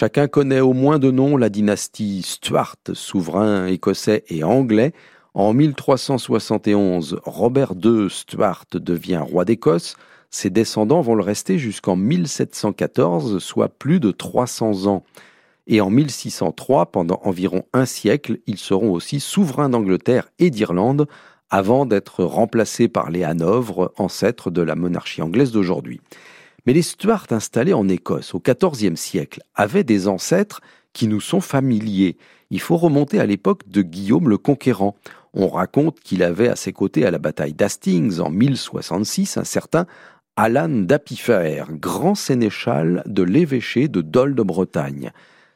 Chacun 0.00 0.28
connaît 0.28 0.60
au 0.60 0.72
moins 0.72 0.98
de 0.98 1.10
nom 1.10 1.36
la 1.36 1.50
dynastie 1.50 2.22
Stuart, 2.22 2.76
souverain 2.94 3.66
écossais 3.66 4.24
et 4.30 4.42
anglais. 4.42 4.94
En 5.34 5.52
1371, 5.52 7.20
Robert 7.24 7.74
II 7.84 8.08
Stuart 8.08 8.64
devient 8.72 9.18
roi 9.22 9.44
d'Écosse. 9.44 9.96
Ses 10.30 10.48
descendants 10.48 11.02
vont 11.02 11.16
le 11.16 11.22
rester 11.22 11.58
jusqu'en 11.58 11.96
1714, 11.96 13.40
soit 13.40 13.68
plus 13.68 14.00
de 14.00 14.10
300 14.10 14.86
ans. 14.86 15.04
Et 15.66 15.82
en 15.82 15.90
1603, 15.90 16.86
pendant 16.86 17.20
environ 17.24 17.64
un 17.74 17.84
siècle, 17.84 18.38
ils 18.46 18.56
seront 18.56 18.92
aussi 18.92 19.20
souverains 19.20 19.68
d'Angleterre 19.68 20.30
et 20.38 20.48
d'Irlande, 20.48 21.08
avant 21.50 21.84
d'être 21.84 22.24
remplacés 22.24 22.88
par 22.88 23.10
les 23.10 23.22
Hanovres, 23.22 23.92
ancêtres 23.98 24.50
de 24.50 24.62
la 24.62 24.76
monarchie 24.76 25.20
anglaise 25.20 25.52
d'aujourd'hui. 25.52 26.00
Mais 26.66 26.72
les 26.72 26.82
Stuarts 26.82 27.26
installés 27.30 27.72
en 27.72 27.88
Écosse 27.88 28.34
au 28.34 28.40
XIVe 28.40 28.96
siècle 28.96 29.42
avaient 29.54 29.84
des 29.84 30.08
ancêtres 30.08 30.60
qui 30.92 31.08
nous 31.08 31.20
sont 31.20 31.40
familiers. 31.40 32.16
Il 32.50 32.60
faut 32.60 32.76
remonter 32.76 33.20
à 33.20 33.26
l'époque 33.26 33.68
de 33.68 33.82
Guillaume 33.82 34.28
le 34.28 34.38
Conquérant. 34.38 34.96
On 35.34 35.48
raconte 35.48 36.00
qu'il 36.00 36.22
avait 36.22 36.48
à 36.48 36.56
ses 36.56 36.72
côtés 36.72 37.06
à 37.06 37.10
la 37.10 37.18
bataille 37.18 37.54
d'Hastings 37.54 38.20
en 38.20 38.30
1066 38.30 39.36
un 39.36 39.44
certain 39.44 39.86
Alan 40.36 40.68
d'Apifer, 40.68 41.64
grand 41.70 42.14
sénéchal 42.14 43.02
de 43.06 43.22
l'évêché 43.22 43.88
de 43.88 44.00
Dol 44.00 44.34
de 44.34 44.42
Bretagne. 44.42 45.12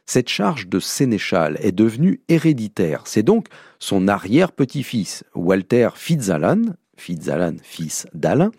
Cette 0.07 0.29
charge 0.29 0.69
de 0.69 0.79
sénéchal 0.81 1.57
est 1.61 1.73
devenue 1.73 2.21
héréditaire. 2.29 3.03
C'est 3.07 3.23
donc 3.23 3.47
son 3.79 4.07
arrière-petit-fils, 4.07 5.25
Walter 5.35 5.89
Fitzalan, 5.95 6.75
Fitzalan 6.97 7.57
fils 7.63 8.07
d'Alain, 8.13 8.51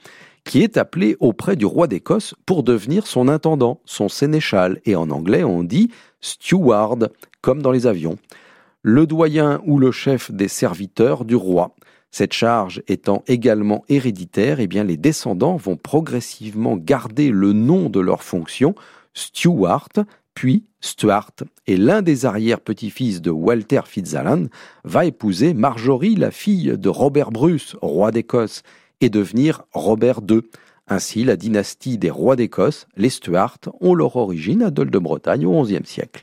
qui 0.45 0.61
est 0.61 0.77
appelé 0.77 1.17
auprès 1.19 1.55
du 1.55 1.65
roi 1.65 1.87
d'Écosse 1.87 2.35
pour 2.45 2.63
devenir 2.63 3.07
son 3.07 3.27
intendant, 3.27 3.81
son 3.85 4.07
sénéchal, 4.07 4.79
et 4.85 4.95
en 4.95 5.09
anglais 5.09 5.43
on 5.43 5.63
dit 5.63 5.89
steward, 6.21 7.11
comme 7.41 7.61
dans 7.61 7.71
les 7.71 7.87
avions, 7.87 8.17
le 8.81 9.07
doyen 9.07 9.61
ou 9.65 9.79
le 9.79 9.91
chef 9.91 10.31
des 10.31 10.47
serviteurs 10.47 11.25
du 11.25 11.35
roi. 11.35 11.75
Cette 12.11 12.33
charge 12.33 12.81
étant 12.87 13.23
également 13.27 13.83
héréditaire, 13.89 14.59
eh 14.59 14.67
bien 14.67 14.83
les 14.83 14.95
descendants 14.95 15.57
vont 15.57 15.75
progressivement 15.75 16.77
garder 16.77 17.29
le 17.29 17.51
nom 17.51 17.89
de 17.89 17.99
leur 17.99 18.23
fonction, 18.23 18.75
steward, 19.13 20.05
puis 20.35 20.65
Stuart, 20.81 21.31
et 21.65 21.77
l'un 21.77 22.03
des 22.03 22.25
arrière-petits-fils 22.25 23.21
de 23.21 23.31
Walter 23.31 23.81
Fitzalan 23.85 24.45
va 24.83 25.05
épouser 25.05 25.53
Marjorie, 25.53 26.15
la 26.15 26.29
fille 26.29 26.77
de 26.77 26.89
Robert 26.89 27.31
Bruce, 27.31 27.75
roi 27.81 28.11
d'Écosse, 28.11 28.61
et 29.01 29.09
devenir 29.09 29.63
Robert 29.73 30.21
II. 30.29 30.41
Ainsi, 30.87 31.23
la 31.23 31.35
dynastie 31.35 31.97
des 31.97 32.11
rois 32.11 32.35
d'Écosse, 32.35 32.87
les 32.95 33.09
Stuarts, 33.09 33.57
ont 33.81 33.95
leur 33.95 34.15
origine 34.15 34.61
à 34.61 34.69
Dol 34.69 34.91
de 34.91 34.99
Bretagne 34.99 35.45
au 35.45 35.63
XIe 35.63 35.79
siècle. 35.83 36.11